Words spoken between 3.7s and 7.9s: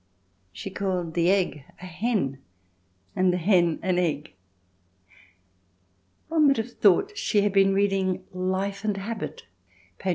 an egg. One would have thought she had been